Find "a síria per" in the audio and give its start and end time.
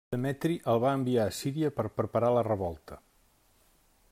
1.31-1.85